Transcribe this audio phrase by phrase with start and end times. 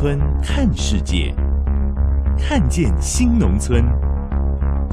[0.00, 1.30] 村看世界，
[2.38, 3.84] 看见新农村，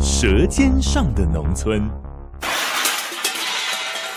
[0.02, 1.81] 舌尖上的农村。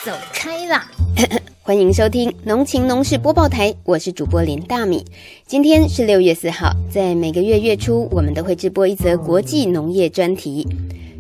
[0.05, 0.85] 走开啦！
[1.63, 5.05] 欢迎收听农情农事播报台，我是主播林大米。
[5.47, 10.67] 今天是六月四号，在每个月月初，我们都会直播一则国际农业专题。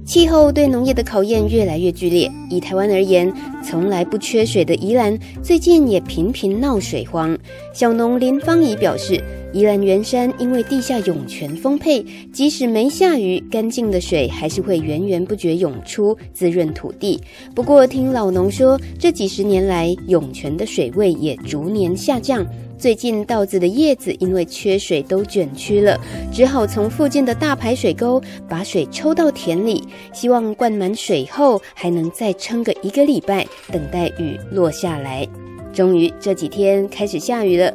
[0.05, 2.29] 气候对农业的考验越来越剧烈。
[2.48, 3.32] 以台湾而言，
[3.65, 7.38] 从来不缺水的宜兰，最近也频频闹水荒。
[7.73, 17.20] 小农林芳仪表示，宜兰圆山因为地下涌泉丰沛，即使没下雨，干净的水还是会源源不绝涌出，滋润土地。
[17.54, 22.46] 不过，听老农说，这几十年来，涌泉的水位也逐年下降。
[22.78, 26.01] 最近稻子的叶子因为缺水都卷曲了，
[26.32, 29.82] 只好从附近的大排水沟把水抽到田里，
[30.15, 35.28] 希望灌满水后还能再撑个一个礼拜，等待雨落下来。
[35.73, 37.73] 终于这几天开始下雨了，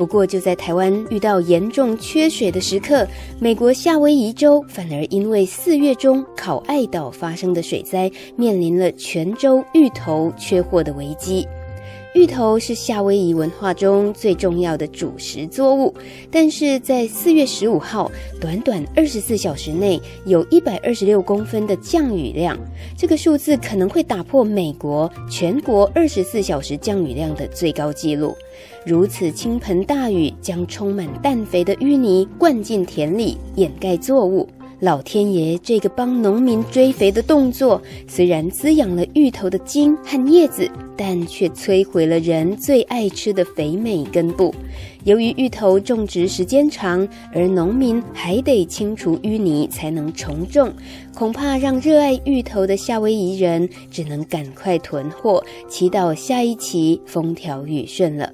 [0.00, 3.06] 不过就在台湾遇到严重缺水的时刻，
[3.38, 11.46] 美国夏威夷州反而因为四月中考爱岛发生的水灾，面临了全州芋头缺货的危机。
[12.12, 15.94] 芋头是夏威夷文化中最重要的主食作物，
[16.28, 22.58] 但是在四月十五号，短短二十四小时内有一百二十六公分的降雨量，
[22.98, 28.34] 这个数字可能会打破美国全国二十四小时降雨量的最高纪录。
[28.84, 34.48] 如此倾盆大雨将充满氮肥的淤泥灌进田里，掩盖作物。
[34.80, 44.54] 老天爷这个帮农民追肥的动作，虽然滋养了芋头的茎和叶子，但却摧毁了人最爱吃的肥美根部。
[45.04, 50.72] 由于芋头种植时间长，而农民还得清除淤泥才能重种，
[51.14, 58.32] 恐怕让热爱芋头的夏威夷人只能赶快囤货，祈祷下一期风调雨顺了。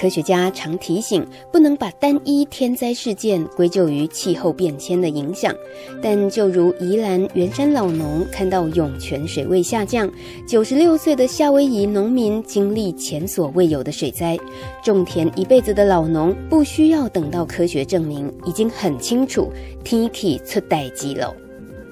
[0.00, 5.54] 科学家常提醒，不能把单一天灾事件归咎于气候变迁的影响。
[6.00, 10.10] 但就如宜兰圆山老农看到涌泉水位下降，
[10.48, 14.38] 九十六岁的夏威夷农民经历前所未有的水灾，
[14.82, 19.52] 种田一辈子的老农不需要等到科学证明，已经很清楚
[19.84, 21.36] 天气出代志了。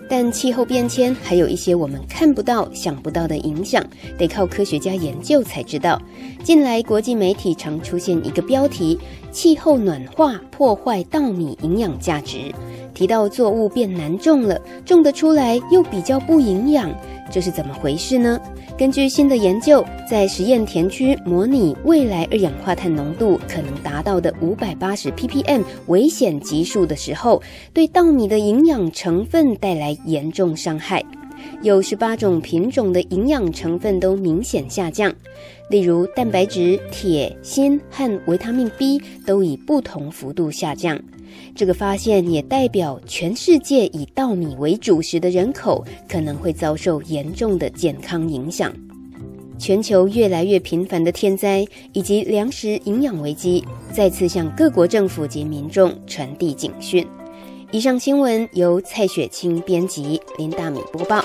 [0.08, 3.84] 但气候变迁还有一些我们看不到、想不到的影响，
[4.16, 6.00] 得靠科学家研究才知道。
[6.42, 8.98] 近来国际媒体常出现一个标题
[9.30, 12.52] ：“气候暖化破坏稻米营养价值”，
[12.98, 16.90] 提到作物变难种了，种得出来又比较不营养，
[17.30, 18.40] 这是怎么回事呢？
[18.76, 27.40] 根据新的研究，在实验田区模拟未来二氧化碳浓度可能达到的五百八十 ppm 危险级数的时候，
[27.72, 31.00] 对稻米的营养成分带来严重伤害。
[31.62, 35.14] 有十八种品种的营养成分都明显下降，
[35.70, 40.98] 例如蛋白质、铁、锌和维他命 B 都以不同幅度下降。
[41.54, 48.72] 这个发现也代表全世界以稻米为主食的人口可能会遭受严重的健康影响。
[49.58, 57.04] 全球越来越频繁的天灾以及粮食营养危机，再次向各国政府及民众传递警讯。
[57.70, 61.22] 以上新闻由蔡雪清编辑，林大米播报。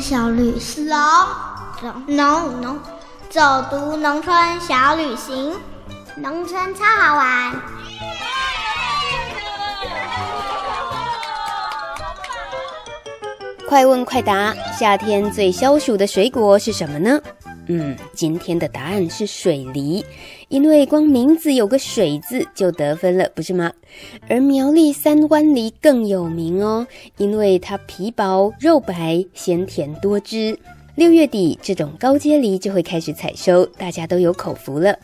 [0.00, 0.88] 小旅行，
[2.06, 2.78] 农农
[3.30, 3.40] 走
[3.70, 5.54] 读农村小旅行，
[6.16, 7.52] 农村超好玩。
[13.72, 17.18] 快问快答，夏天最消暑的水果是什么呢？
[17.68, 20.04] 嗯，今天的答案是水梨，
[20.48, 23.72] 因为光名字有个“水”字就得分了，不是吗？
[24.28, 26.86] 而苗栗三湾梨更有名哦，
[27.16, 30.58] 因为它皮薄肉白，鲜甜多汁。
[30.94, 34.94] 六月底，这种高阶梨就会开始采收，大家都有口福了。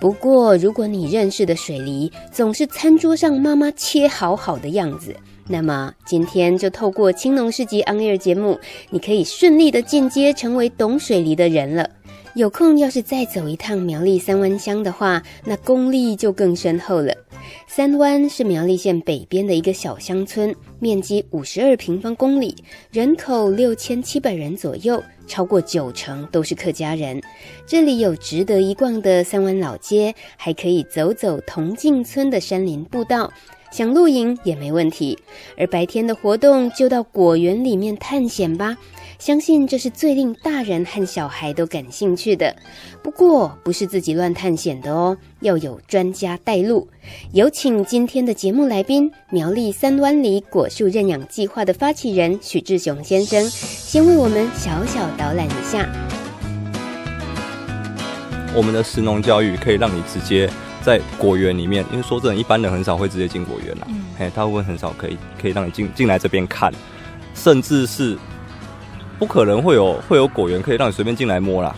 [0.00, 5.14] 不过，如果你认识的水梨总是餐桌上妈妈切好好的样子，
[5.48, 8.58] 那么今天就透过青龙市集 On Air 节目，
[8.90, 11.88] 你可以顺利的进阶成为懂水梨的人了。
[12.34, 17.14] 有空要是再走一趟苗栗三湾乡的话，那功力就更深厚了。
[17.66, 22.54] 三湾是苗栗县北边的一个小乡村，面积五十二平方公里，
[22.90, 27.22] 人口六千七百人左右，超过九成都是客家人。
[27.66, 33.32] 这里有值得一逛的三湾老街，还可以走走同静村的山林步道，
[33.70, 35.18] 想露营也没问题。
[35.56, 38.76] 而白天的活动就到果园里面探险吧。
[39.18, 42.54] 相信这是最令大人和小孩都感兴趣的。
[43.02, 46.86] 不过，不是自己乱探险的哦，要有专家带路。
[47.32, 55.88] 有请今天的节目来宾——苗栗三湾里果树认养计划的发起人许志雄先生，先为我们小小导览一下。
[58.54, 60.46] 我们的食农教育可以让你直接
[60.86, 63.86] 在果园里面，因为说真的，一般人很少会直接进果园啦。
[63.88, 66.72] 嗯，嘿，大部分很少可以可以让你进进来这边看，
[67.34, 68.16] 甚至是。
[69.18, 71.74] 不可能会有会有果园可以让你随便进来摸啦，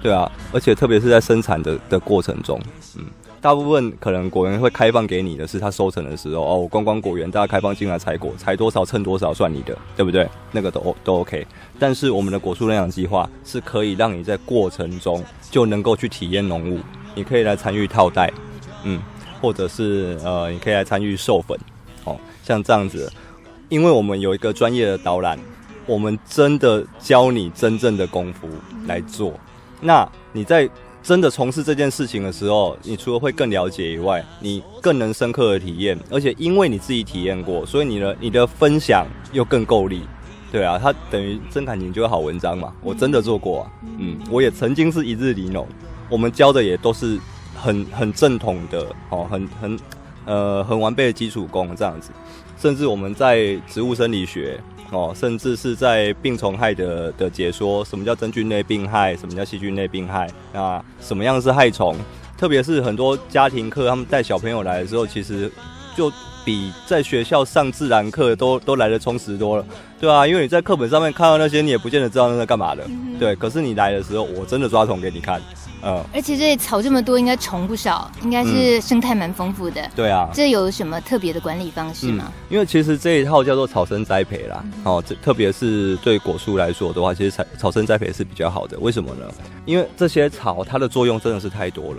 [0.00, 2.60] 对啊，而且特别是在生产的的过程中，
[2.96, 3.04] 嗯，
[3.40, 10.28] 大部分可能果园会开放给你的是它收成的时候哦，观光果园大家开放进来采果，采多少称多少算你的，对不对？
[10.52, 11.44] 那个都都 OK。
[11.76, 15.20] 但是我们的果树认养计划是可以让你在过程中
[15.50, 16.78] 就能够去体验农务，
[17.16, 18.32] 你可以来参与套袋，
[18.84, 19.02] 嗯，
[19.40, 21.58] 或者是呃，你可以来参与授粉，
[22.04, 23.10] 哦，像这样子，
[23.68, 25.36] 因为我们有一个专业的导览。
[25.88, 28.48] 我们真的教你真正的功夫
[28.88, 29.32] 来做，
[29.80, 30.68] 那你在
[31.00, 40.02] 真的从事这件事情的时候，你除了会更了解以外，你更能深刻的体验，而且因为你自己体验过，所以你的你的分享又更够力，
[40.50, 42.72] 对啊，它等于真感情就是好文章嘛。
[42.82, 45.64] 我真的做过啊，嗯，我也曾经是一日里农，
[46.08, 47.18] 我们教的也都是
[47.54, 49.78] 很很正统的哦，很很
[50.24, 52.10] 呃很完备的基础功这样子，
[52.58, 54.60] 甚至我们在植物生理学。
[54.92, 60.80] 哦，甚至是在病虫害的的解说，什么叫真菌类病害，什么叫细菌类病害啊？
[61.00, 61.96] 什么样是害虫？
[62.38, 65.50] 特别是很多家庭课，他们带小朋友来的时候，其实
[65.96, 66.08] 就
[66.44, 69.66] 比在学校上自然课都都来的充实多了，
[70.00, 73.34] 对啊，因为你在课本上面看到那些，你也不见得知道那是干嘛的，嗯，对。
[73.34, 75.42] 可是你来的时候，我真的抓虫给你看。
[75.82, 79.80] 嗯，而且这里草这么多，应该虫不少，应该是生态蛮丰富的。
[79.82, 79.90] 嗯。
[79.94, 82.24] 对啊，这有什么特别的管理方式吗？
[82.26, 88.78] 嗯，因为其实这一套叫做草生栽培啦，哦，这特别是对果树来说的话，其实草草生栽培是比较好的。
[88.80, 89.24] 为什么呢？
[89.64, 91.98] 因为这些草它的作用真的是太多了。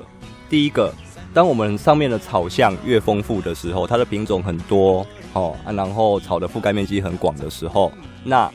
[0.49, 0.93] 第一个，
[1.33, 7.91] 当我们上面的草相越丰富的时候，它的品种很多哦，然后草的覆盖面积很广的时候，
[8.23, 8.51] 那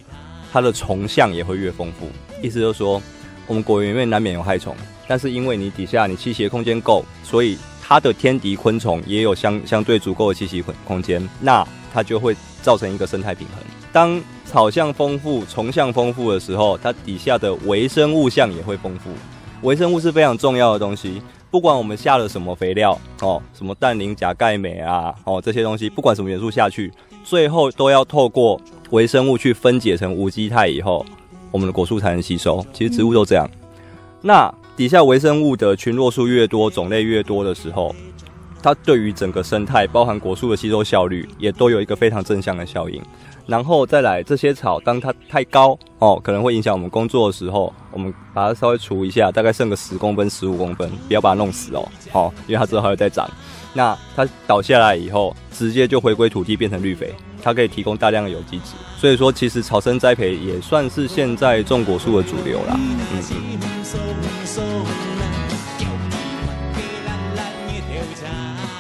[0.53, 2.09] 它的虫相也会越丰富。
[2.43, 3.01] 意思就是说，
[3.47, 4.75] 我们果园里面难免有害虫。
[5.07, 13.59] 但是因为你底下你栖息的空间够，所以它的天敌昆虫也有相相对足够的栖息空空间，那它就会造成一个生态平衡。
[13.93, 19.11] 当草相丰富、虫相丰富的时候，它底下的微生物相也会丰富。
[19.63, 21.21] 微生物是非常重要的东西，
[21.51, 26.91] 不管我们下了什么肥料哦，什么氮磷钾钙镁啊哦这些东西，不管什么元素下去，
[27.23, 28.61] 最后都要透过
[28.91, 31.05] 微生物去分解成无机态以后，
[31.51, 32.65] 我们的果树才能吸收。
[32.73, 33.49] 其实植物都这样，
[34.21, 34.53] 那。
[34.77, 37.95] 底下微生物的群落数越多，种类越多的时候，
[38.63, 43.03] 它对于整个生态，包含果树的吸收效率，也都有一个非常正向的效应。
[43.47, 53.29] 然后再来，这些草当它太高哦，可能会影响我们工作的时候，我们把它稍微除一下，大概剩个十公分、十五公分，不要把它弄死哦，好、因为它之后还会再长。
[53.75, 57.13] 那它倒下来以后，直接就回归土地变成绿肥，
[57.43, 58.75] 它可以提供大量的有机质。
[58.97, 62.79] 所以说，其实草生栽培也算是现在种果树的主流啦。
[62.79, 63.82] 嗯。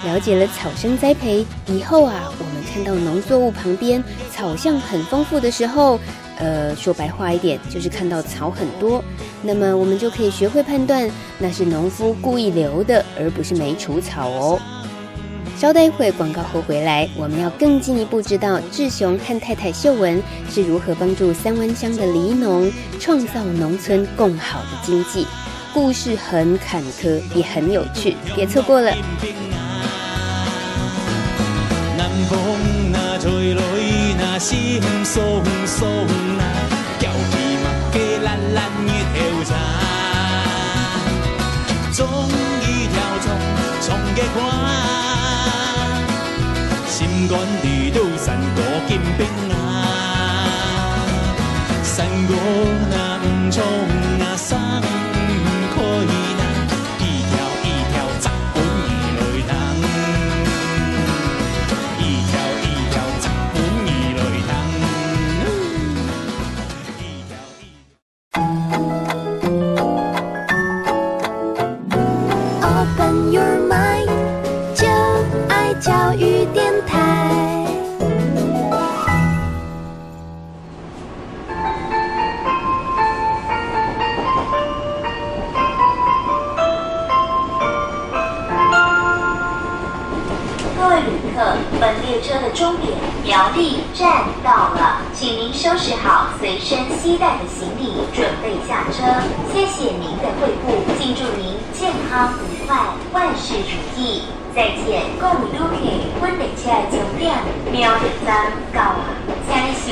[0.04, 5.98] 了解了草生栽培以后啊，我们看到农作物旁边草相很丰富的时候，
[6.38, 9.02] 呃，说白话一点就是看到草很多，
[9.42, 14.58] 那么我们就可以学会判断，那是农夫故意留的，而不是没除草哦。
[15.56, 22.68] 稍待一会广告后回来，我们要更进一步知道志雄和太太秀文是如何帮助三湾乡的里农
[22.98, 25.24] 创造农村更好的经济。
[25.72, 28.92] 故事很坎坷，也很有趣，别错过了。
[32.28, 33.62] 风那吹来，
[34.18, 35.16] 那心酸
[35.66, 36.40] 松那
[36.98, 39.50] 叫皮马给懒懒一条长，
[41.92, 41.98] 总
[42.62, 43.26] 意条长
[43.80, 44.36] 长的看，
[46.88, 49.56] 心肝地都三个金兵啊，
[51.82, 52.32] 三个
[52.90, 54.01] 那唔。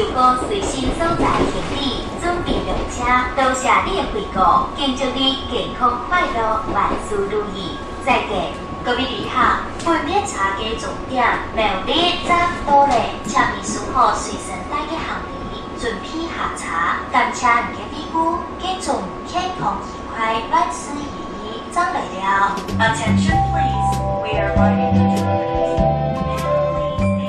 [0.00, 2.96] 请你收好随身所在行李，准备上车。
[3.36, 4.38] 多谢你的惠顾，
[4.74, 7.76] 敬祝你健康快乐，万事如意。
[8.04, 8.52] 再见。
[8.82, 9.36] 各位旅客，
[9.84, 11.22] 本列车嘅终点
[11.54, 12.94] 苗栗站多了，
[13.26, 15.20] 请你收好随身带的行
[15.52, 16.64] 李，准备下车。
[17.12, 21.02] 感谢你嘅庇护，敬祝健康愉快，万事如
[21.44, 21.60] 意。
[21.74, 25.99] 站来了，Attention please, we are arriving at terminus.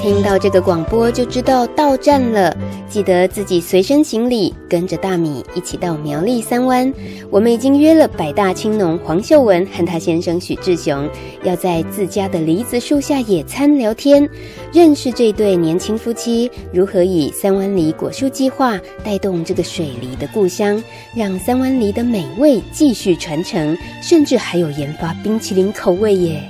[0.01, 2.58] 听到这个广播就知道到站了。
[2.89, 6.91] 记得自己随身行李，跟着大米一起到苗栗三湾。
[7.29, 11.08] 我们已经约了百大青农黄秀文和他先生许志雄，
[11.43, 14.27] 要在自家的梨子树下野餐聊天，
[14.74, 20.81] 认识这对年轻夫妻如何以三湾梨果树计划带动这个水梨的故乡，
[21.15, 26.41] 让三湾梨的美味继续传承，甚至还有研发冰淇淋口味耶。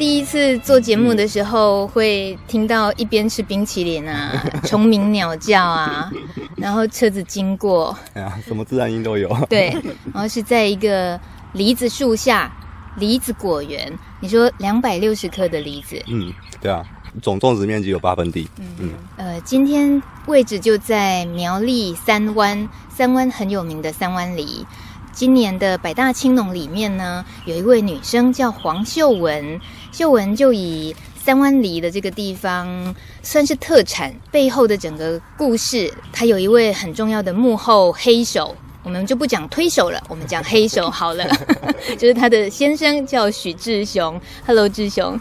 [0.00, 4.32] 第一次做节目的时候，会听到一边吃冰淇淋啊，
[4.64, 6.10] 虫鸣鸟叫啊，
[6.56, 9.28] 然后车子经过，哎呀，什么自然音都有。
[9.50, 9.68] 对，
[10.14, 11.20] 然后是在一个
[11.52, 12.50] 梨子树下，
[12.96, 13.92] 梨子果园。
[14.20, 16.82] 你说两百六十颗的梨子，嗯，对啊，
[17.20, 18.48] 总种植面积有八分地。
[18.58, 24.64] 嗯嗯，呃，今天位置就在苗栗三湾，三湾很有名的三湾梨。
[25.12, 29.60] 今年的百大青农里面呢，有一位女生叫黄秀文。
[29.92, 41.26] 秀文就以三湾梨的这个地方算是特产背后的整个故事，她有一位很重要的幕后黑手，我们就不讲推手了，我们讲黑手好了，
[41.98, 44.18] 就是她的先生叫许志雄。
[44.46, 45.18] Hello，志雄。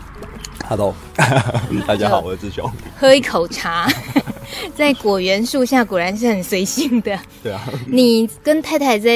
[0.70, 0.94] Hello，
[1.88, 2.72] 大家好，我是志雄。
[2.98, 3.92] 喝一口茶，
[4.76, 7.18] 在果园树下果然是很随性的。
[7.44, 9.12] 对啊，你跟太太在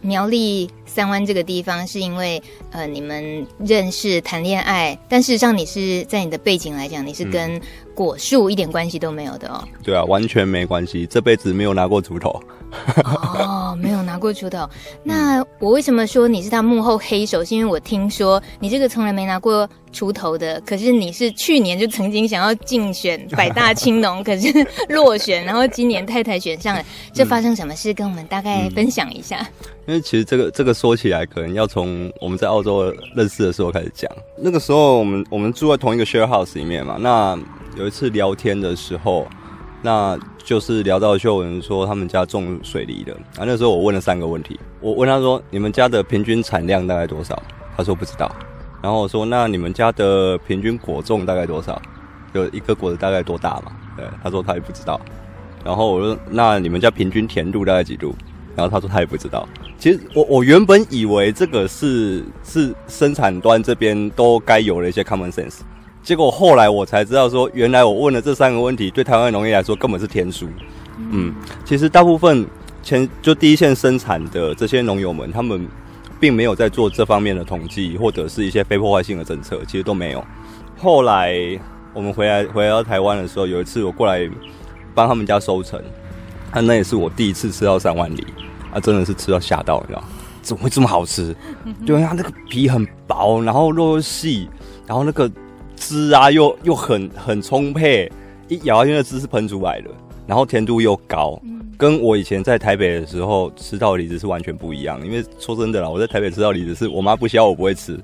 [0.00, 0.70] 苗栗。
[0.92, 7.58] 三湾这个地方是因为呃你们认识谈恋爱，但事实上你是在你的背景来讲，你是跟
[7.94, 9.66] 果树一点关系都没有的哦。
[9.82, 12.30] 对啊，完全没关系，这辈子没有拿过锄头。
[13.04, 14.68] 哦，没有拿过锄头。
[15.02, 17.42] 那我为什么说你是他幕后黑手？
[17.44, 24.48] 是因为我听说你这个从来没拿过锄头的，可是你是去年就曾经想要竞选百大青农， 可是
[24.88, 27.92] 落选，然后今年太太选上了，这发生什么事？
[27.92, 29.46] 跟我们大概分享一下。
[29.86, 34.10] 因为其实这个这个说起来，可能要从我们在澳洲认识的时候开始讲。
[34.38, 36.96] 那个时候我们我们住在同一个 share house 里面嘛。
[37.00, 37.36] 那
[37.76, 39.26] 有一次聊天的时候，
[39.82, 43.12] 那就是聊到秀文说他们家种水梨的。
[43.36, 47.40] 然后那时候我问了三个问题，我问他说：“你们家的平均产量大概多少？”
[47.76, 48.30] 他说不知道。
[48.80, 51.80] 然后我说：“那你们家的平均果重大概多少？
[52.32, 55.00] 就一个果子大概多大嘛？”对，他说他也不知道。
[55.64, 58.14] 然后我说：“那你们家平均甜度大概几度？”
[58.56, 59.48] 然后他说他也不知道。
[59.78, 65.60] 其实我我原本以为这个是是生产端这边都该有的一些 common sense，
[66.02, 70.48] 结果后来我才知道说，原来我问的这三个问题对台湾农业来说根本是天书。
[71.10, 72.46] 嗯，其实大部分
[72.82, 75.66] 前就第一线生产的这些农友们，他们
[76.20, 80.24] 并没有在做这方面的统计或者是一些非破坏性的政策，其实都没有。
[80.78, 81.34] 后来
[81.92, 84.30] 我们回来回到台湾的时候，有一次我过来
[84.94, 85.82] 帮他们家收成，
[86.54, 88.26] 那那也是我第一次吃到三万里。
[88.72, 90.02] 啊，真的是吃到吓到，你知道？
[90.40, 91.36] 怎么会这么好吃？
[91.84, 94.48] 对啊，那个皮很薄，然后肉又细，
[94.86, 95.30] 然后那个
[95.76, 98.10] 汁啊又又很很充沛，
[98.48, 99.90] 一咬下去那汁是喷出来的，
[100.26, 101.38] 然后甜度又高，
[101.76, 104.98] 跟我以前在台北的时候吃到的梨子是完全不一样。
[105.04, 108.00] 因为说真的啦，我在台北吃到梨子是我妈不削我不会吃，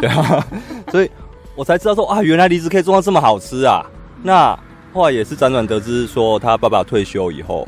[0.00, 0.46] 对啊，
[0.92, 1.10] 所以
[1.56, 3.84] 我才知道说啊，原来梨子可以做到这么好吃啊。
[4.22, 4.56] 那
[4.92, 7.66] 后来也是辗转得知说，他爸爸退休以后。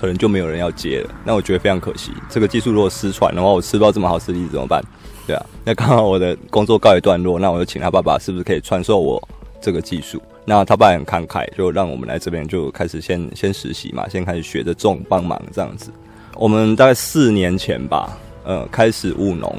[0.00, 2.12] 可能就没有人要接了，那我觉得非常可惜。
[2.28, 4.82] 这个技术如果失传的话，我吃不到这么好吃的怎么办？
[5.26, 9.20] 对啊，那刚好我的工作告一段落，那我就请他爸爸是不是可以传授我
[9.60, 10.22] 这个技术？
[10.44, 15.90] 那他爸也很慷慨，就让我们来这边就开始先先实习嘛，先开始学着种，帮忙这样子。
[16.34, 19.52] 我们大概四年前吧，呃，开始务农。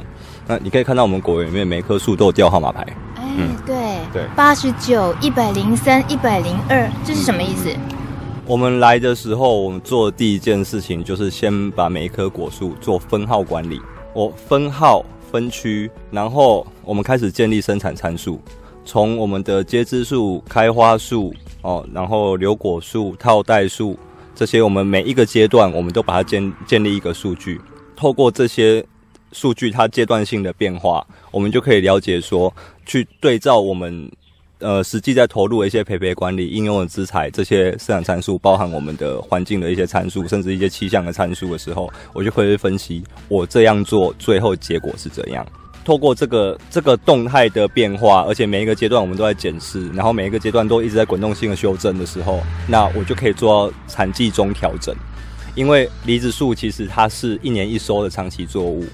[0.46, 2.86] 那你可以看到我们果园里面每棵树都有吊号码牌。
[3.16, 3.76] 哎，嗯、对
[4.14, 7.68] 对，八十九、一百零三、一百零二，这是什么意思？
[8.48, 13.78] 我们来的时候，我们做的第一件事情就是先把每一棵果树做分号管理。
[14.14, 18.40] 我分号分区，然后我们开始建立生产参数，
[18.86, 23.98] 从我们的接枝树、开花树哦，然后留果树、套袋树
[24.34, 27.60] 这些，我们每一个阶段，我们都把它建建立一个数据。
[27.94, 28.82] 透过这些
[29.30, 32.50] 数据，它阶段性的变化，我们就可以了解说，
[32.86, 34.10] 去对照我们
[34.60, 45.46] 呃实际在投入一些培培管理、应用的资材这些生产参数，包含我们的环境的一些参数，甚至一些气象的参数的时候，我就会分析我这样做最后结果是怎样。
[45.84, 54.94] 透过这个这个动态的变化，而且每一个阶段我们都在检视，然后每一个阶段都一直在滚动性的修正的时候，那我就可以做到产季中调整。
[55.54, 58.84] 因为梨子树其实它是一年一收的长期作物，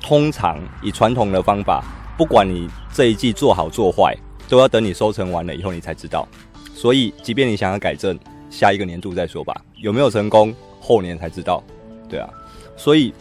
[0.00, 1.82] 通常以传统的方法，
[2.16, 4.16] 不管你这一季做好做坏，
[4.48, 6.28] 都要等你收成完了以后你才知道。
[6.74, 8.18] 所以，即便你想要改正，
[8.50, 9.54] 下一个年度再说吧。
[9.76, 11.62] 有没有成功，后年才知道。
[12.08, 12.28] 对啊，
[12.76, 13.12] 所以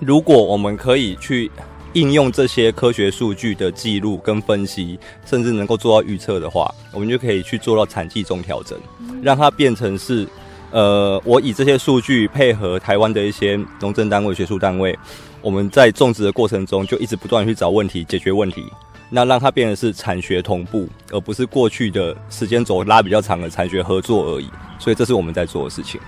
[0.00, 1.50] 如果我们可以去。
[1.94, 4.96] 应用这些科学数据的记录跟分析，
[5.26, 8.78] 甚至能够做到预测的话，我们就可以去做到产季中调整，
[9.20, 10.24] 让它变成是，
[10.70, 14.96] 呃，我以这些数据配合台湾的一些农政单位、学术单位，
[15.42, 18.64] 我们在种植的过程中就一直不断去找问题、解决问题，
[19.10, 24.48] 那让它变成是产学同步，而不是过去的时间轴拉比较长的产学合作而已。
[24.78, 26.00] 所以这是我们在做的事情。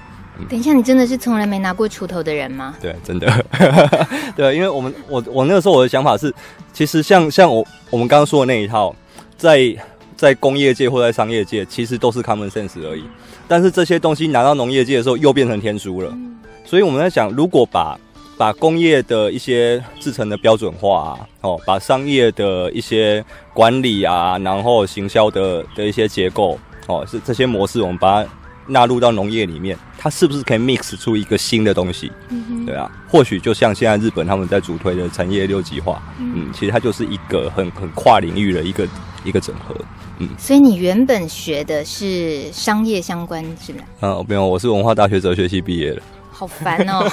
[0.49, 2.75] 等一下，你真的是从来没拿过锄头的人吗？
[2.81, 3.45] 对，真的，
[4.35, 6.35] 对，因为我们我我那个时候我的想法是，
[6.73, 8.95] 其实像像我我们刚刚说的那一套，
[9.37, 9.77] 在
[10.17, 13.05] 在工业界或在商业界，其实都是 common sense 而已。
[13.47, 16.09] 但是这些东西拿到农业界的时候，又变成天书了。
[16.13, 17.99] 嗯、所以我们在想，如果把
[18.43, 26.59] 把工业的一些制成的标准化啊，哦，把商业的一些管理啊，然后行销的的一些结构，
[26.89, 28.29] 哦，是这些模式，我们把它。
[28.69, 32.11] 纳入到农业里面，它是不是可以 mix 出一个新的东西？
[32.29, 38.87] 嗯哼，对啊，或许就像现在日本他们在主推的产业六级化，嗯，嗯，其实它就是一个很很跨领域的一个
[39.25, 39.75] 一个整合，
[40.19, 40.29] 嗯。
[40.39, 43.81] 所以你原本学的是商业相关，是吗？
[44.01, 46.03] 嗯，没有，我是文化大学哲学系毕业的。
[46.43, 47.09] 好烦哦！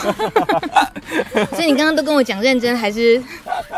[1.54, 3.22] 所以你刚刚都跟我讲认真，还是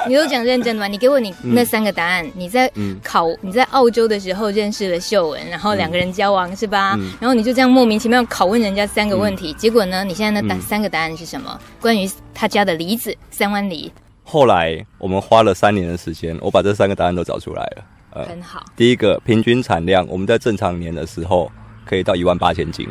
[0.07, 0.87] 你都讲认真的吗？
[0.87, 2.25] 你给我你那三个答案。
[2.25, 2.71] 嗯、你在
[3.03, 6.95] 考你在澳洲的时候认识了秀文，然后两个人交往、嗯、是吧？
[6.97, 10.05] 嗯、然后你就这样莫名其妙拷问人家三个问题，嗯、结果呢？
[10.05, 11.59] 你现在那答三个答案是什么？
[11.81, 13.91] 关于他家的梨子三湾梨。
[14.23, 17.83] 后来我们花了三年的时间，我把这三个答案都找出来了。
[18.11, 18.63] 呃、很好。
[18.77, 21.51] 第一个平均产量，我们在正常年的时候
[21.85, 22.87] 可以到一万八千斤。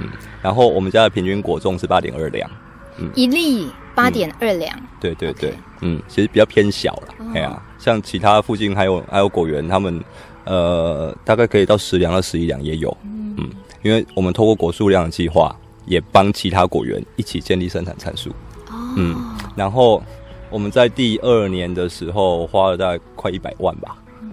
[0.00, 0.08] 嗯。
[0.42, 2.50] 然后我们家的平均果重是八点二两，
[2.98, 7.56] 嗯，一粒八点二两，对对对.嗯，其实比较偏小了，哎呀、oh.
[7.56, 10.02] 啊，像其他附近还有还有果园，他们
[10.44, 13.50] 呃大概可以到十两到十一两也有，嗯，嗯，
[13.82, 15.54] 因为我们透过果树量的计划，
[15.86, 18.30] 也帮其他果园一起建立生产参数，
[18.68, 18.94] 哦，oh.
[18.96, 19.16] 嗯，
[19.56, 20.02] 然后
[20.50, 24.30] 我们在第二年的时候花了大概快一百万吧，嗯、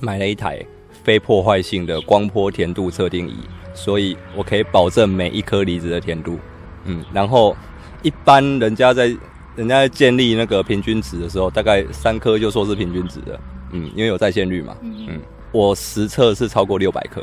[0.00, 0.64] 买了一台
[1.04, 3.36] 非破坏性的光波甜度测定仪。
[3.78, 6.36] 所以我可以保证每一颗梨子的甜度，
[6.84, 7.56] 嗯，然后
[8.02, 9.06] 一般人家在
[9.54, 13.38] 人家在建立那个平均值的时候，大概三颗就说是平均值的，
[13.70, 15.20] 嗯，因为有在线率嘛，嗯，
[15.52, 17.20] 我实测是超过六百颗，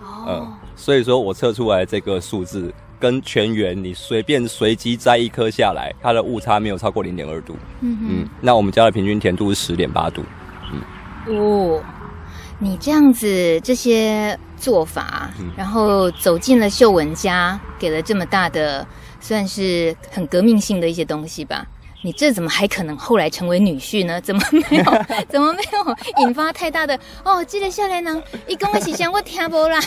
[0.00, 10.22] 哦、嗯，所以说我测出来这个数字跟全员你随便随机摘一颗下来，它的误差没有超过零点二度，嗯嗯，那我们家的平均甜度是十点八度，
[10.72, 11.80] 嗯，哦。
[12.62, 18.86] 你这样子这些做法，然后走进了秀文家，给了这么大的，
[19.18, 21.66] 算是很革命性的一些东西吧？
[22.04, 24.20] 你这怎么还可能后来成为女婿呢？
[24.20, 24.84] 怎么没有？
[25.28, 26.96] 怎么没有引发太大的？
[27.24, 29.80] 哦，记得下来呢，一公一起想我听不啦？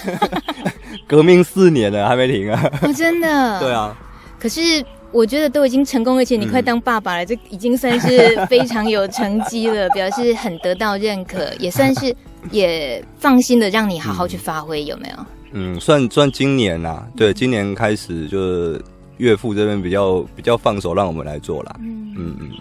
[1.08, 2.62] 革命四年了，还没停啊！
[2.82, 3.60] 我、哦、真的。
[3.64, 3.96] 对啊。
[4.38, 4.84] 可是。
[5.12, 12.14] 我觉得都已经成功，而且你快当爸爸了，嗯、这已经算是非常有成绩了，表示很得到认可，也算是
[12.52, 15.26] 也放心的让你好好去发挥，有没有？
[15.52, 18.84] 嗯，算算今年呐、啊，对，今年开始就是
[19.18, 21.76] 岳父这边比较比较放手，让我们来做啦。
[21.80, 22.52] 嗯嗯嗯。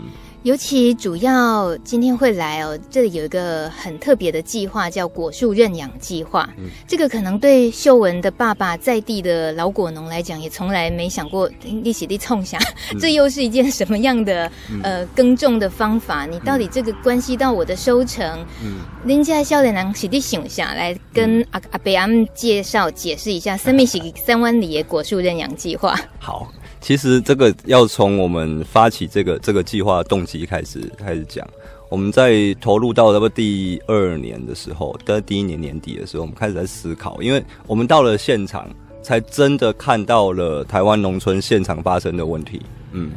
[0.45, 6.47] 尤其主要今天会来哦，这里有一个很特别的计划，叫果树认养计划。
[6.59, 11.51] 嗯、这个可能对秀文的爸爸在地的老果农来讲，也从来没想过
[11.83, 12.59] 一起地冲下，
[12.93, 16.27] 嗯、这又是一件什么样的、嗯、呃耕种的方法？
[16.27, 18.39] 你到底这个关系到我的收成？
[18.63, 25.99] 嗯，您家少年人起地想下来跟阿阿贝阿姆介绍解释一下，生命是三湾 里的果树认养计划。
[26.19, 26.53] 好。
[26.85, 31.49] 其实这个要从我们发起这个这个计划动机开始开始讲。
[31.89, 38.69] 我们在投入到差不多第二年的时候，在第一年年底的时候，我们开始在思考，因为我们到了现场，
[39.03, 42.61] 才真的看到了台湾农村现场发生的问题。
[42.93, 43.13] 嗯，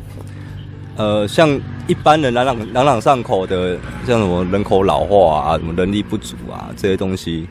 [0.96, 7.46] 呃，像一般人朗朗朗朗上口的，像什么人口老化啊，什么人力不足啊这些东西，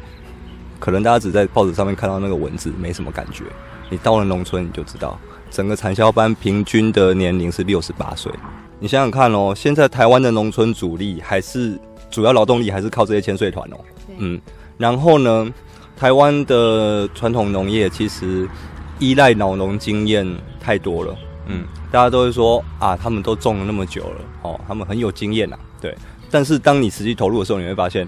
[0.79, 3.45] 可能大家只在报纸上面看到那个文字，没什么感觉。
[3.91, 5.19] 你到了农村，你就知道。
[5.57, 8.31] 整个产销班平均的年龄是六十八岁，
[8.79, 14.39] 你想想看哦，现在台湾的农村主力还是主要劳动力还是靠这些千岁团哦，对嗯，
[14.77, 15.51] 然后呢，
[15.97, 18.47] 台湾的传统农业其实
[18.99, 21.17] 依赖老农经验太多了。
[21.47, 25.57] 嗯，大家都会说啊，他们都种了那么久了，哦，他们很有经验呐。
[25.81, 25.97] 对，
[26.31, 28.07] 但是当你实际投入的时候，你会发现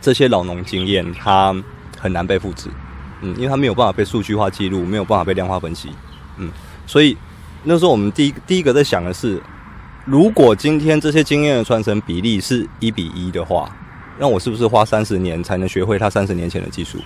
[0.00, 1.54] 这些老农经验它
[1.98, 2.70] 很难被复制。
[3.20, 5.90] 嗯，因为它没有办法被数据化记录，没有办法被量化分析。
[6.36, 6.50] 嗯，
[6.86, 7.16] 所以
[7.64, 9.40] 那时候我们第一第一个在想的是，
[10.04, 13.70] 如果今天这些经验的传承比例是一比一的话，
[14.18, 16.98] 那我是不是花三十年才能学会他三十年前的技术？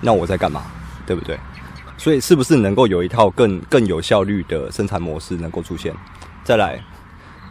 [0.00, 0.62] 那我在干嘛？
[1.06, 1.38] 对不对？
[1.98, 5.94] 所以是不是能够有一套更更有效率的生产模式能够出现？
[6.42, 6.80] 再来，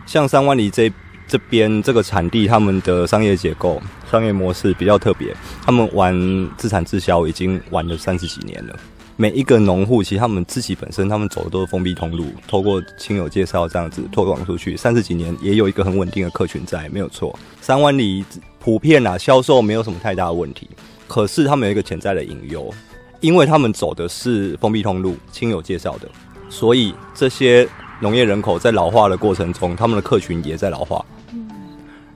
[0.06, 0.92] 像三湾里这
[1.28, 3.82] 这边这个产地，他们的商业结构、
[4.12, 5.34] 商业模式比较特别，
[5.66, 8.78] 他们玩自产自销已经玩了三十几年了。
[9.18, 17.38] 每一个农户，其实他们自己本身，他们走的都是封闭通路，透过亲友介绍这样子推广出去，三十几年也有一个很稳定的客群在，没有错。
[17.62, 18.26] 三万里
[18.60, 20.68] 普遍啊，销售没有什么太大的问题，
[21.08, 22.74] 可是他们有一个潜在的隐忧，
[23.20, 26.10] 因为他们走的是封闭通路，亲友介绍的，
[26.50, 27.68] 所以这些
[28.00, 31.06] 农业人口在老化的过程中，他们的客群也在老化。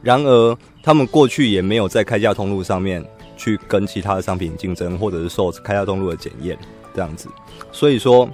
[0.01, 3.03] 然而，他们过去也没有在开价通路上面
[3.35, 6.57] 去跟其他的商品竞争，或者是受开价通路的检验。
[6.95, 7.27] 这样子，
[7.71, 8.27] 所以说，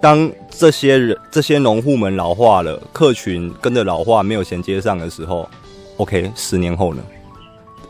[0.00, 5.48] 当这些人、这些农户们老化了，客群跟着老化没有衔接上的时候
[5.96, 7.02] ，OK，十年后呢？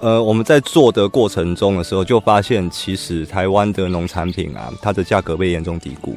[0.01, 6.17] 呃，我们在做的过程中的时候，就发现其实台湾的农产品啊，它的价格被严重低估。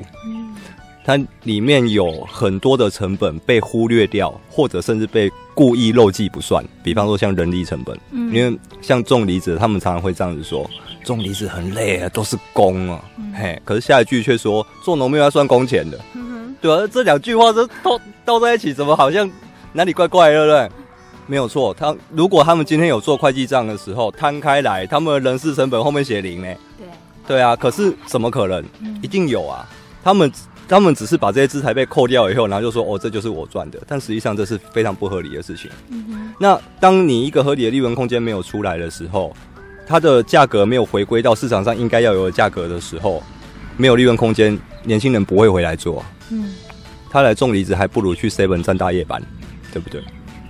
[1.03, 6.63] 它里面有很多的成本被忽略掉，或者甚至被故意漏记不算。
[6.83, 10.69] 比方说像人力成本，嗯，因为像种梨子，他们常常会这样子说：
[11.03, 13.59] 种梨子很累啊，都是工啊，嗯、嘿。
[13.65, 19.27] 可是下一句却说做农民要算工钱的，嗯、哼对啊，这两句话都倒倒在一起，怎么好像
[19.73, 20.71] 哪里怪怪的，对不对？
[21.25, 26.53] 没有错，他如果他们今天有做会计账的时候摊开来，他们的人事成本后面写零呢？
[26.77, 26.87] 对，
[27.27, 27.55] 对啊。
[27.55, 28.63] 可是怎么可能？
[28.81, 29.67] 嗯、一定有啊，
[30.03, 30.29] 他们。
[30.67, 35.69] 他们只是把这些资材被扣掉以后，然后就说：“哦，这就是我赚的。”但实际上这是非常不合理的事情。
[35.89, 36.33] 嗯哼。
[36.39, 39.35] 那当你一个合理的利润空间没有出来的时候，
[39.87, 43.21] 它的价格没有回归到市场上应该要有的价格的时候，
[43.77, 46.03] 没有利润空间，年轻人不会回来做。
[46.31, 46.53] 嗯。
[47.11, 49.21] 他来种梨子还不如去 Seven 站大夜班，
[49.71, 50.03] 对不对？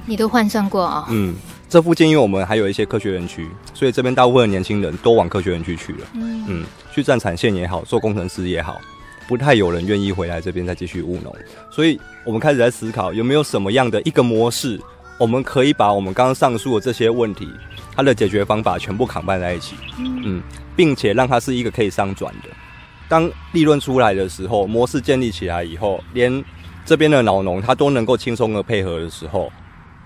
[0.06, 1.12] 你都换算过啊、哦？
[1.12, 1.36] 嗯。
[1.68, 6.00] 这附近因为我们还有一些科学园区，所以这边大部分的年轻人都往科学园区去了。
[6.14, 6.66] 嗯嗯。
[6.94, 8.80] 去站产线也好，做工程师也好。
[9.28, 11.36] 不太有人愿意回来这边再继续务农，
[11.72, 14.80] 所以我们开始在思考有没有什么样的一个模式，
[15.18, 17.50] 我们可以把我们刚刚上述的这些问题，
[17.96, 20.44] 它的解决方法全部 combine 在一起，嗯，
[20.76, 22.50] 并且让它是一个可以商转的。
[23.10, 26.44] 当利润出来的时候，模式建立起来以后，连
[26.86, 29.52] 这边的老农他都能够轻松的配合的时候，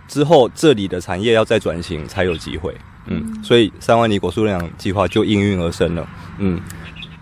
[0.08, 2.74] 之后这里的产业要再转型才有机会，
[3.08, 6.62] 嗯，所以三万里果树认养计划就应运而生了，嗯。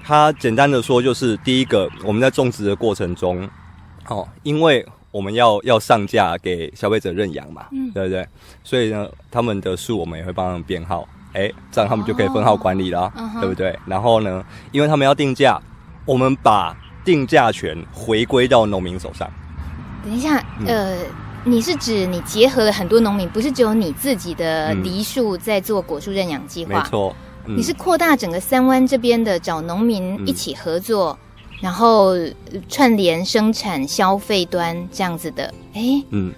[0.07, 3.45] 它简单的说，就是第一个，我们在种植的过程中，
[4.07, 8.25] 哦，因为我们要要上架给消费者认养嘛，嗯，对不对？
[8.63, 13.77] 所以呢，他们的树我们也会帮他们编号，哎，这样他们就可以分号管理了，哦、对不对？
[13.85, 14.41] 然后呢，
[14.71, 15.61] 因为他们要定价，
[16.05, 19.29] 我们把定价权回归到农民手上。
[20.05, 20.95] 等一下，呃，
[21.43, 26.81] 你是指你结合了很多农民，不是只有你自己的梨树在做果树认养计划？
[26.81, 27.13] 没错。
[27.47, 31.17] 你是扩大整个三湾这边的找农民一起合作，
[31.51, 32.13] 嗯、然后
[32.67, 36.33] 串联生产消费端这样子的，哎、欸，嗯，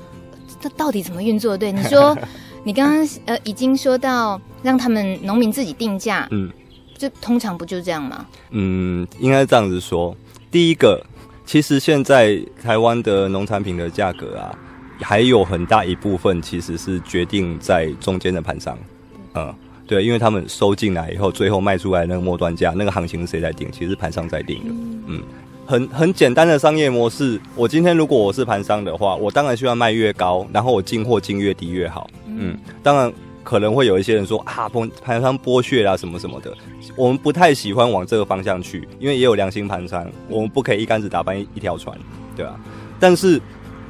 [0.62, 1.58] 这到底怎么运作？
[1.58, 2.15] 对，你说
[2.63, 6.52] 你刚刚呃已经说到让他们农民自己定价，嗯，
[6.98, 8.26] 这通常不就这样吗？
[8.52, 10.15] 嗯，应该这样子说。
[10.52, 11.04] 第一个，
[11.45, 14.56] 其实现在台湾的农产品的价格啊，
[15.02, 18.78] 还有很大一部分其实是决定在中间的盘商，
[19.34, 19.54] 嗯。
[19.89, 23.67] 对，因为他们收进来以后，最后卖出来那个末端价，那个行情是谁在定？
[23.71, 24.65] 其实是盘商在定的。
[25.08, 25.23] 嗯，
[25.65, 27.41] 很很简单的商业模式。
[27.56, 32.08] 我今天如果我是盘商的话，我当然希望卖越高，然后我进货进越低越好。
[32.28, 33.12] 嗯，当然
[33.43, 36.54] 可能会有一些人说啊，盘盘商剥削啊什么什么的。
[36.95, 41.97] 我们不太喜欢往这个方向去，因为也有良心盘商，我们不可以一竿子打翻一一条船，
[42.36, 42.60] 对吧？
[42.99, 43.41] 但是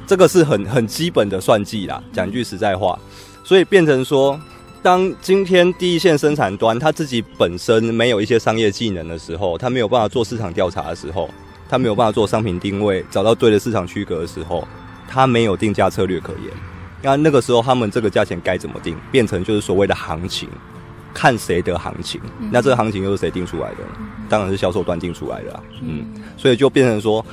[0.06, 2.98] 这个是很很基本的算计啦，讲句实在话，
[3.44, 4.40] 所以变成说。
[4.82, 11.28] 当今天第一线生产端他自己本身没有一些商业技能的时候，他没有办法做市场调查的时候，
[11.68, 14.66] 他没有办法做商品定位，找到对的市场区隔的时候，
[15.06, 16.50] 他没有定价策略可言。
[17.02, 20.48] 那那个时候，他们这个价钱该怎么定，变成就是所谓的行情，
[21.12, 22.18] 看谁的行情。
[22.50, 23.78] 那这个行情又是谁定出来的？
[24.30, 25.62] 当然是销售端定出来的。
[25.82, 26.06] 嗯，
[26.38, 27.24] 所以就变成说，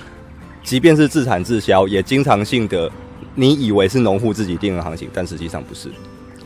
[0.63, 2.91] 即便是自产自销，也经常性的，
[3.36, 5.89] 你以为是农户自己定的行情，但实际上不是。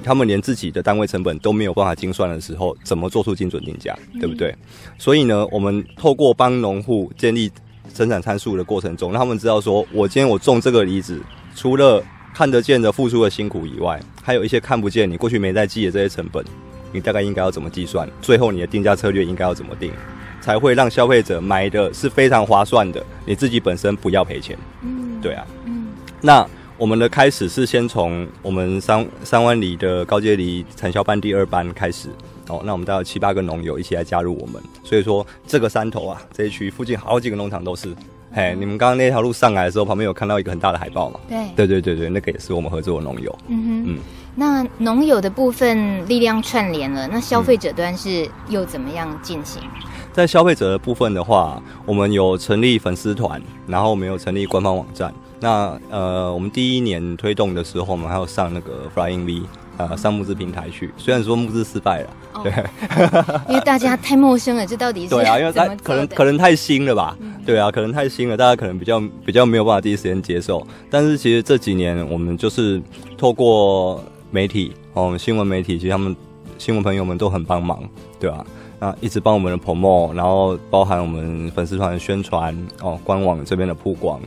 [0.03, 4.55] 他们连自己的单位成本都没有办法精算的时候，怎么做出精准定价，对不对？
[4.97, 7.51] 所以呢，我们透过帮农户建立
[7.93, 11.21] 生产参数的过程中，让他们知道说，我今天我种这个梨子，
[11.55, 16.43] 除了看得见的付出的辛苦以外，还有一些看不见你过去没在记的这些成本，
[16.91, 18.09] 你大概应该要怎么计算？
[18.21, 19.91] 最后你的定价策略应该要怎么定，
[20.39, 23.05] 才会让消费者买的是非常划算的？
[23.25, 24.57] 你自己本身不要赔钱。
[24.81, 25.45] 嗯，对啊。
[25.65, 25.89] 嗯，
[26.21, 26.47] 那。
[26.82, 32.10] 我们的开始是先从我们三三湾里的高阶梨产销班第二班开始
[32.48, 37.96] 哦，那我们大概有七八个农友一起来加入我们，所以说这个山头啊，这一区附近好几个农场都是。
[38.34, 41.20] 嘿，你们刚刚那条路上来的时候，旁边有看到一个很大的海报嘛？
[41.30, 43.39] 对，对对对对，那个也是我们合作的农友。
[43.48, 44.00] 嗯哼，嗯，
[44.34, 49.62] 那农友的部分力量串联了，那消费者端是又怎么样进行？
[49.62, 55.13] 嗯，在消费者的部分的话，我们有成立粉丝团，然后我们有成立官方网站。
[55.41, 59.41] 那呃，我们第一年推动的时候，我们还有上那个 Flying V
[59.77, 60.93] 呃，上募资平台去。
[60.97, 62.54] 虽然说募资失败了，哦、对，
[63.49, 67.17] 因为大家太陌生了，这到底是 对啊，因为它可能可能太新了吧？
[67.19, 70.65] 嗯、对啊，可能太新了，大家可能比较比较没有办法第一时间接受。
[70.91, 72.80] 但是其实这几年，我们就是
[73.17, 76.15] 透过媒体哦，新闻媒体，其实他们
[76.60, 77.82] 新闻朋友们都很帮忙，
[78.19, 78.45] 对吧、啊？
[78.80, 84.19] 那一直帮我们的 promote，然后包含我们粉丝团的宣传哦，官网这边的曝光。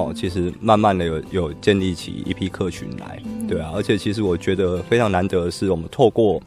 [0.00, 6.42] 哦，其实慢慢的有有建立起一批客群来，对啊，而且其实我觉得非常难得的是，我们透过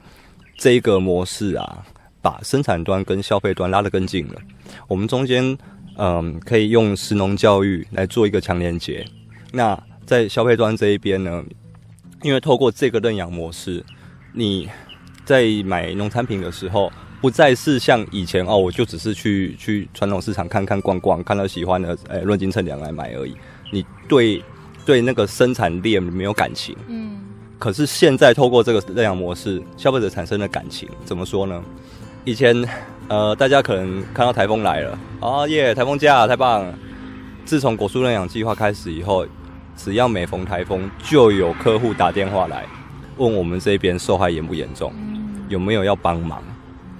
[0.57, 1.85] 这一个模式啊，
[2.21, 4.35] 把生产端跟消费端拉得更近了。
[4.87, 5.57] 我们中间
[5.97, 9.05] 嗯，可以用食农教育来做一个强连接。
[9.51, 11.43] 那在消费端这一边呢，
[12.21, 13.83] 因为透过这个认养模式，
[14.33, 14.67] 你
[15.23, 16.91] 在买农产品的时候。
[17.23, 23.33] 不再是像以前哦，我就只是去去传统市场看看逛逛，看到喜欢的，哎，论斤称两来买而已。
[23.71, 24.43] 你对
[24.85, 27.17] 对那个生产链没有感情，嗯。
[27.57, 31.63] 可是现在透过这个认养模式，消费者产生了感情，怎么说呢？
[32.25, 32.61] 以前
[33.07, 36.77] 呃，大家可能看到台风来了，哦耶，台风假太棒了。
[37.45, 39.25] 自从果树认养计划开始以后，
[39.77, 42.65] 只要每逢台风，就有客户打电话来
[43.15, 44.91] 问我们这边受害严不严重，
[45.47, 46.43] 有没有要帮忙。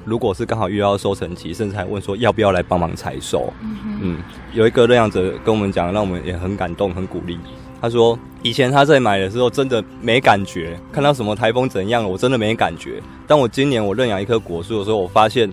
[0.06, 3.52] 如果是刚好遇到收成期，甚至还问说要不要来帮忙采收。
[3.62, 4.18] 嗯，嗯，
[4.54, 7.38] 有一个认养者跟我们讲，让我们也很感动、很鼓励。
[7.82, 13.02] 他说，以前他在买的时候真的没感觉，看到什么台风怎样，我真的没感觉。
[13.28, 15.52] 但我今年我认养一棵果树的时候，我发现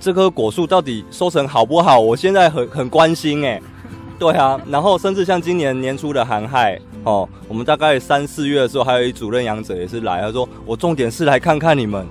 [0.00, 3.62] 这棵果树到底收成好不好，我现在很很关心哎。
[4.18, 12.06] 对啊，然后甚至像今年年初的寒害哦，我们大概三四月的时候，还有一组认养者也是来，他说我重点是来看看你们。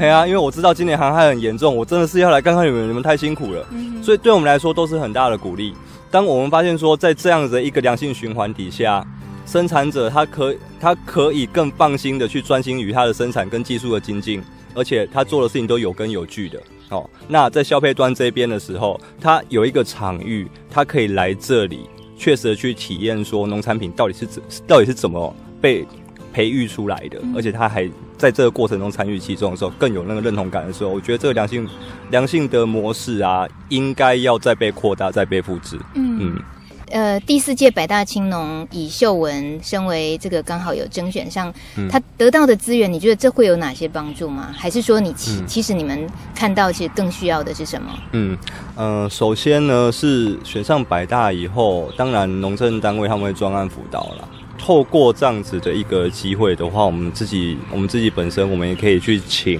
[0.00, 3.66] 对啊，因为我知道今年航害很严重，我真的是要来看看你们，你们太辛苦了。
[3.70, 5.74] 嗯，所以对我们来说都是很大的鼓励。
[6.10, 9.06] 当我们发现说，在这样子的一个良性循环底下，
[9.44, 14.42] 生产者他可他可以更放心的去专心于他的生产跟技术的精进，
[14.74, 16.58] 而且他做的事情都有根有据的。
[16.88, 21.80] 哦，那在消费端这边的时候，他有一个场域，他可以来这里，
[22.16, 25.86] 确实的去体验说农产品到底是怎到底是怎么被
[26.32, 27.88] 培育出来的，而且他还。
[28.20, 31.66] 在这个过程中参与其中的时候，更有那个认同感的时候，我觉得这个良性、
[32.10, 35.78] 良性的模式啊，应该要再被扩大、再被复制。
[35.94, 36.42] 嗯嗯。
[36.90, 44.50] 呃，第四届百大青农以秀文身为这个刚好有甄选上，嗯、他得到的资源，你觉得这会有哪些帮助吗？
[44.54, 47.88] 还是说你其、嗯、其实你们看到其实更需要的是什么？
[48.12, 48.36] 嗯
[48.76, 54.28] 呃，首先呢是选上百大以后，当然农政单位他们会专案辅导了。
[54.60, 59.58] 透过这样子的一个机会的话，我们自己我们自己本身，我们也可以去请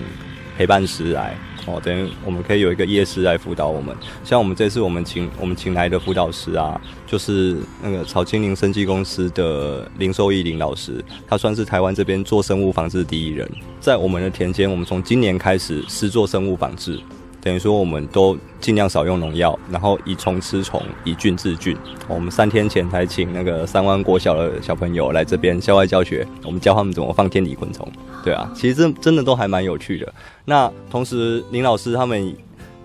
[0.57, 1.35] 陪伴师来
[1.67, 3.97] 哦，等于我们可以有一个业师来辅导我们。
[4.23, 13.51] 像我们这次我们请我们请来的辅导师啊，就是那个草青林生技公司的林寿益林老师，他算是台湾这边做生物防治第一人。
[13.81, 17.01] 在我们的田间，我们从今年开始试做生物防治。
[17.43, 21.77] 等于说，我们都尽量少用农药，然后以虫吃虫，以菌治菌。
[22.07, 27.87] 我们三天前才请那个三湾国小的小朋友来这边校外教学，我们教他们怎么放天敌昆虫。
[28.23, 30.13] 对啊，其实真真的都还蛮有趣的。
[30.45, 32.37] 那同时，林老师他们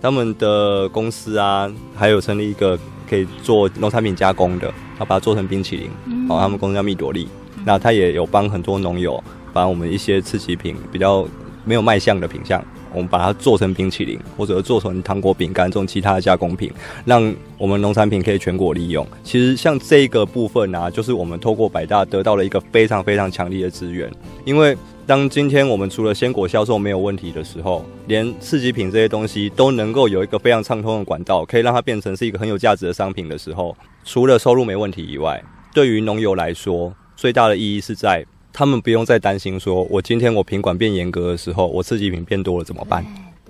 [0.02, 5.90] 他们的公司啊，还有成立一个可以做农产品加工的，他把它做成冰淇淋。
[6.30, 7.28] 哦，他们公司叫蜜朵莉。
[7.66, 11.28] 那他也有帮很多农友把我们一些次激品比较
[11.64, 12.64] 没有卖相的品项。
[12.96, 16.72] 我们把它做成冰淇淋，或者做成糖果、饼干这种其他的加工品，
[17.04, 19.06] 让我们农产品可以全国利用。
[19.24, 24.10] 其实像这个部分啊，就是我们透过百大得到了一个非常非常强力的资源。
[24.46, 43.06] 因为当今天我们除了鲜果销售没有问题的时候，连次级品这些东西都能够有一个非常畅通的管道，可以让它变成是一个很有价值的商品的时候，除了收入没问题以外，对于农友来说，最大的意义是在他们不用再担心说，我今天我品管变严格的时候，我刺激品变多了怎么办？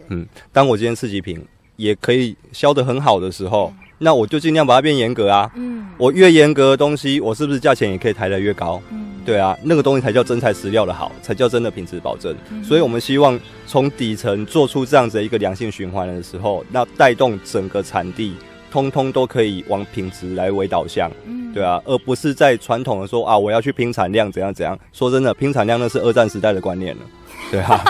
[0.07, 1.39] 嗯，当我今天刺激品
[1.75, 5.51] 也可以销得很好的时候，那我就尽量把它变严格啊。
[5.55, 8.81] 嗯，我越严格的东西，我是不是价钱也可以抬得越高？
[8.89, 12.35] 嗯，对啊，那个东西才叫真材实料的好，才叫真的品质保证。
[12.49, 18.33] 嗯，所以我们希望从底层做出这样子的一个良性循环的时候，那带动整个产地，
[18.75, 21.09] 通通都可以往品质来为导向。
[21.25, 24.77] 嗯，对啊，而不是在传统的说啊，我要去拼产量怎样怎样。
[24.91, 27.01] 说真的，拼产量那是二战时代的观念了。
[27.49, 27.81] 对啊。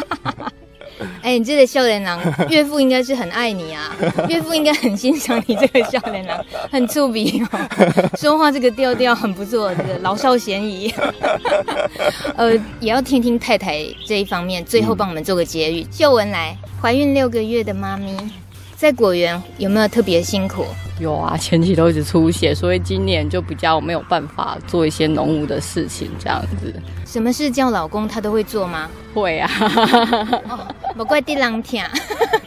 [1.24, 3.96] 哎、欸，你这个笑脸郎，岳父应该是很爱你啊，
[4.30, 10.94] 岳父应该很欣赏你这个笑脸郎，很粗鄙哦，说话这个调调很不错，这个老少咸宜。
[12.38, 15.82] 呃，也要听听太太这一方面，最后帮我们做个结语。
[15.82, 18.16] 嗯、秀文来，怀孕六个月的妈咪，
[18.76, 20.66] 在果园有没有特别辛苦？
[21.00, 26.74] 有啊，前期都一直出血，所以今年就比较没有办法做一些农务的事情，这样子。
[27.06, 28.90] 什么事叫老公他都会做吗？
[29.14, 29.50] 会啊，
[30.96, 31.90] 不怪地狼天。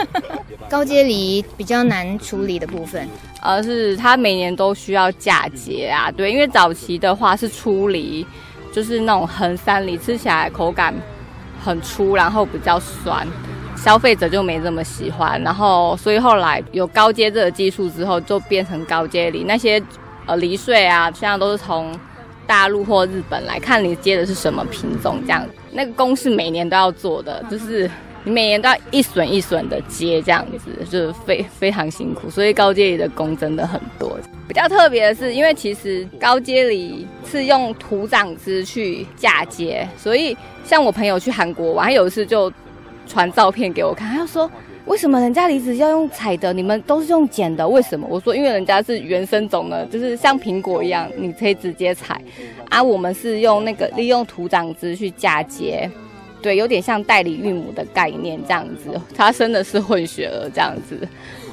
[0.68, 3.08] 高阶梨比较难处理的部分，
[3.40, 6.10] 而是它每年都需要嫁接啊。
[6.10, 8.26] 对，因为早期的话是粗梨，
[8.70, 10.94] 就是那种横山梨，吃起来口感
[11.64, 13.26] 很粗，然后比较酸。
[13.82, 19.44] 消费者就没这么喜欢，然后所以后来有高阶这个技术之后，就变成高阶梨。
[19.44, 19.82] 那些
[20.26, 21.98] 呃梨穗啊，现在都是从
[22.46, 25.46] 大陆或日本来看你接的是什么品种这样。
[25.70, 27.88] 那个工是每年都要做的，就是
[28.24, 32.28] 你每年都要一笋一笋的接这样子，就是非非常辛苦。
[32.28, 34.18] 所以高阶梨的工真的很多。
[34.46, 42.52] 比较特别的是，因为其实高阶梨是用土长枝去嫁接，所以像我朋友去韩国玩，有一次就。
[43.08, 44.48] 传照片给我看，他说
[44.84, 47.66] ：“为什么人家梨子要用采的，你们都是用剪的？
[47.66, 52.20] 为什么？”我说：“因为人家是原生种的，就是像苹果一样，你可以直接采。
[52.68, 55.90] 啊，我们是用那个利用土长枝去嫁接，
[56.42, 59.00] 对，有点像代理孕母的概念这样子。
[59.16, 60.96] 他生的是混血儿这样子，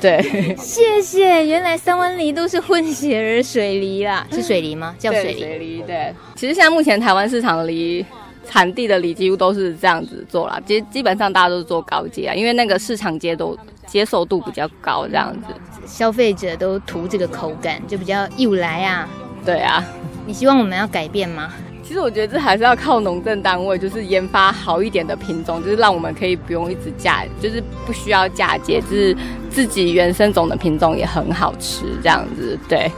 [0.02, 0.22] 对。
[0.58, 4.94] 谢谢，原来三湾梨都是混血儿水梨啦，是水梨吗？
[5.00, 5.39] 叫水梨。
[5.39, 6.13] 水梨，对。
[6.36, 8.06] 其实现在目前台湾市场的梨。”
[8.50, 15.54] 产地的梨几乎都是这样子做啦，基基本上大家都是做高阶啊，因为那个市场接都接受度比较高，这样子，
[15.86, 19.08] 消费者都图这个口感，就比较又来啊。
[19.46, 19.84] 对啊，
[20.26, 21.54] 你希望我们要改变吗？
[21.84, 29.16] 其实我觉得这还是要靠农政单位，就是研发好一点的品种，就是让我们可以不用一直嫁，就是不需要嫁接，就是
[29.52, 32.58] 自己原生种的品种也很好吃，这样子。
[32.68, 32.92] 对，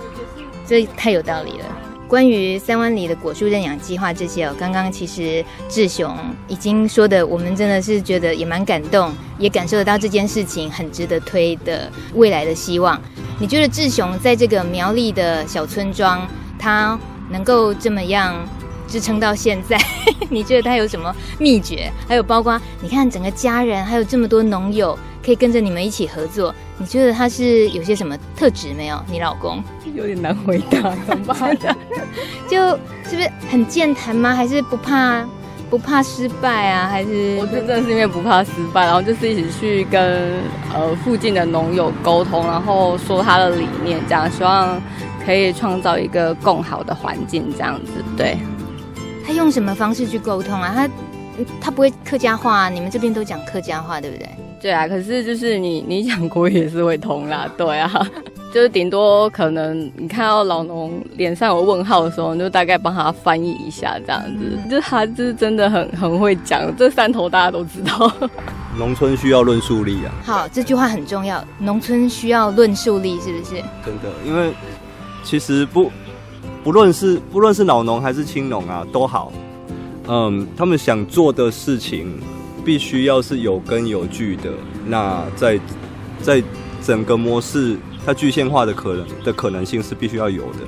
[0.66, 1.66] 这太有道理了。
[2.08, 6.15] 关于三湾里的果树认养计划这些哦，刚刚其实志雄
[6.48, 13.00] 已经说的，我们真的是觉得也蛮感动，也感受得到这件事情很值得推的未来的希望。
[13.39, 16.26] 你觉得志雄在这个苗栗的小村庄，
[16.58, 16.98] 他
[17.30, 18.36] 能够这么样
[18.88, 19.78] 支撑到现在？
[20.30, 21.91] 你觉得他有什么秘诀？
[22.08, 24.98] 还有包括你看整个家人，还有这么多农友。
[25.28, 28.98] 可以跟着你们一起合作，你觉得他是有些什么特质没有？
[29.12, 29.62] 你老公
[29.94, 31.58] 有点难回答，怎么办？
[32.50, 34.34] 就是不是很健谈吗？
[34.34, 35.28] 还是不怕
[35.70, 36.88] 不怕失败啊？
[36.88, 40.40] 还是我真正是因为不怕失败，然后就是一起去跟
[40.74, 44.82] 呃附近的农友沟通，然后说他的理念，这样希望
[45.26, 47.92] 可以创造一个更好的环境，这样子。
[48.16, 48.38] 对，
[49.26, 50.72] 他用什么方式去沟通啊？
[50.74, 54.30] 他他不会客家话，你们这边都讲客家话，对不对？
[54.62, 57.91] 对啊，可是就是你你讲国语也是会通啦， 对啊，
[58.54, 68.12] 就是顶多可能你看到老农脸上有问号的时候，你就大概帮他翻译一下这样子，就他就是真的很很会讲，这三头大家都知道。
[68.78, 73.55] 农村需要论述力啊，好，这句话很重要，农村需要论述力，是不是？
[73.86, 74.51] 真的，因为
[75.24, 75.91] 其实不
[76.64, 79.32] 不论是不论是老农还是青农啊，都好，
[80.08, 82.20] 嗯，他们想做的事情。
[82.68, 84.51] 必须要是有根有据的，
[84.86, 85.57] 那在
[86.22, 86.43] 在
[86.82, 90.59] 整个模式它具现化的可能的可能性是必须要有的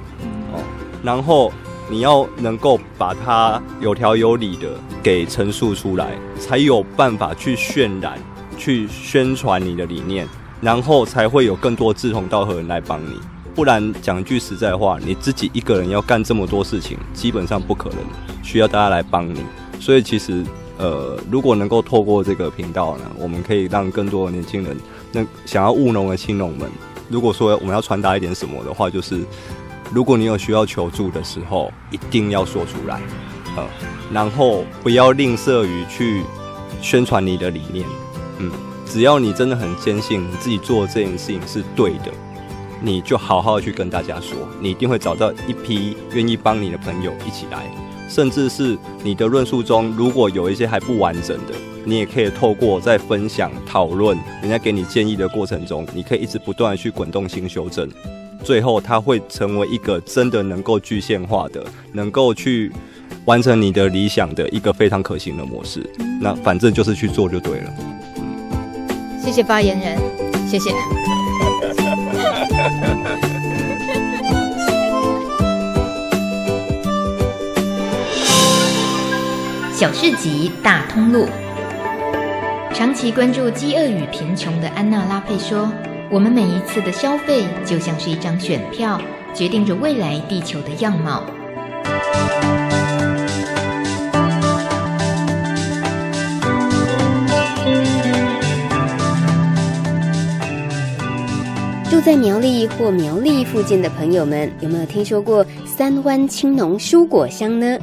[0.53, 0.63] 哦。
[1.03, 1.51] 然后
[1.89, 4.69] 你要能够把它有条有理的
[5.03, 8.17] 给陈述出来，才有办法去渲染、
[8.57, 10.25] 去宣传你的理念，
[10.61, 13.19] 然后才会有更多志同道合的人来帮你。
[13.53, 17.99] 不然讲句实在话，你自己一个人要干这么多事情，基本上不可能，
[18.41, 19.41] 需要大家来帮你。
[19.81, 20.45] 所以其实。
[20.79, 24.77] 呃，如果能够透过这个频道呢，我们可以让更多的年轻人，
[25.11, 26.71] 那想要务农的青农们，
[27.09, 29.25] 如果说我们要传达一点什么的话，就是
[29.93, 33.01] 如果你有需要求助的时候，一定要说出来，
[33.57, 33.67] 呃，
[34.13, 36.23] 然后不要吝啬于去
[36.81, 37.85] 宣传你的理念，
[38.37, 38.49] 嗯，
[38.85, 42.11] 只要你真的很坚信你自己做这件事情是对的，
[42.81, 47.69] 你就好好去跟大家说，你一定会找到一批愿意帮你的朋友一起来。
[48.09, 51.53] 甚至是你的论述中如果有一些还不完整的，
[51.85, 57.87] 你也可以透过在分享、讨论，人家给你建议的过程中，你可以一直不断的去滚动性修正，
[58.43, 62.71] 最后它会成为一个真的能够具现化的，能够去
[63.25, 65.87] 完成你的理想的一个非常可行的模式。
[66.19, 67.73] 那反正就是去做就对了。
[69.23, 69.97] 谢谢发言人，
[70.47, 70.71] 谢谢。
[79.79, 81.25] 小市集大通路，
[82.73, 85.71] 长期关注饥饿与贫穷的安娜拉佩说
[86.11, 88.99] ：“我们每一次的消费就像是一张选票，
[89.33, 91.23] 决定着未来地球的样貌。”
[101.89, 107.77] 住在苗栗或苗栗附近的朋友们，有没有听说过三湾青农蔬果香呢？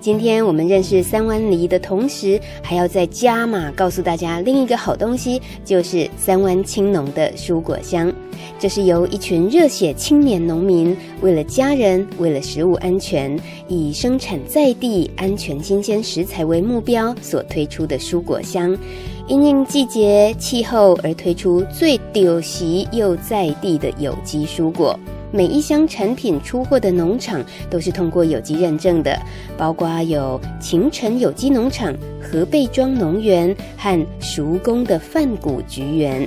[0.00, 8.12] 今天我们认识三湾梨的同时，还要再加码告诉大家另一个好东西，就是三湾青农的蔬果香。
[8.60, 13.36] 这是由一群热血青年农民为了家人、为了食物安全，
[13.66, 18.78] 以生产在地、安全、新鲜食材为目标所推出的蔬果香。
[19.26, 24.98] 因应季节气候而推出最丢席又在地的有机蔬果。
[25.30, 29.18] 每一箱产品出货的农场都是通过有机认证的，
[29.56, 36.26] 包括有晴城有机农场、河背庄农园和熟工的梵谷菊园。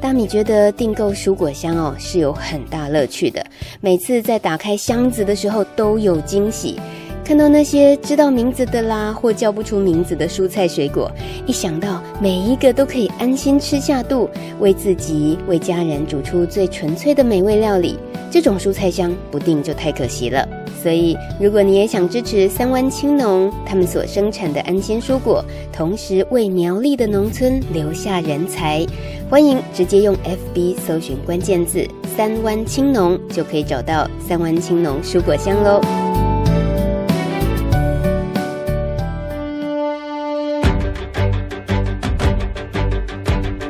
[0.00, 3.44] 大米觉得订购蔬果箱哦是有很大乐趣的，
[3.80, 6.78] 每次在打开箱子的时候都有惊喜。
[7.24, 11.10] 看到那些知道名字的啦，或叫不出名字的蔬菜水果，
[11.44, 14.30] 一想到每一个都可以安心吃下肚，
[14.60, 17.98] 为自己、为家人煮出最纯粹的美味料理，
[18.30, 20.46] 这种蔬菜箱不订就太可惜了。
[20.82, 28.86] 所以，如果你也想支持三湾青农他们所生产的安心蔬果，同时为苗栗的农村留下人才，
[29.28, 30.14] 欢迎直接用
[30.54, 31.84] FB 搜寻关键字
[32.16, 35.80] “三湾青农”，就可以找到三湾青农蔬果箱喽。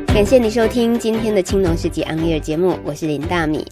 [0.08, 3.66] 感谢你收听今天的青农世纪 On Air 节目，我是林大米。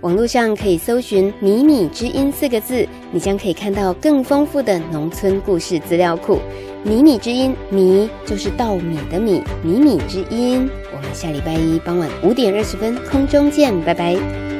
[0.00, 6.38] 网络上可以搜寻“米米之音”四个字，你将可以看到更丰富的农村故事资料库。
[6.84, 10.70] 米米之音，米就是稻米的米，米米之音。
[10.94, 14.57] 我们下礼拜一傍晚五点二十分空中见，拜拜。